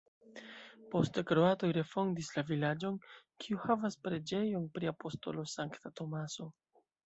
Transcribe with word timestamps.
Poste 0.93 1.23
kroatoj 1.31 1.69
refondis 1.77 2.31
la 2.39 2.45
vilaĝon, 2.49 2.97
kiu 3.45 3.61
havas 3.69 4.01
preĝejon 4.09 4.69
pri 4.79 4.93
apostolo 4.97 5.49
Sankta 5.57 5.97
Tomaso. 6.03 6.53